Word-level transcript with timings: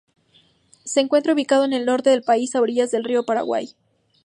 Se 0.83 0.99
encuentra 0.99 1.35
ubicado 1.35 1.63
en 1.63 1.73
el 1.73 1.85
norte 1.85 2.09
del 2.09 2.23
país 2.23 2.55
a 2.55 2.61
orillas 2.61 2.89
del 2.89 3.03
río 3.03 3.23
Paraguay. 3.23 3.75